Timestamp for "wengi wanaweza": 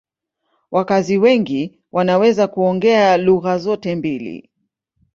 1.17-2.47